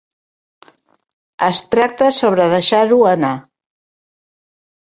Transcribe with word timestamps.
Es 1.47 1.61
tracta 1.75 2.09
sobre 2.21 2.49
deixar-ho 2.57 2.99
anar. 3.13 3.33